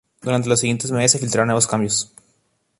Durante 0.19 0.49
los 0.49 0.59
siguientes 0.59 0.89
meses, 0.89 1.11
se 1.11 1.19
filtraron 1.19 1.49
nuevos 1.49 1.67
cambios. 1.67 2.11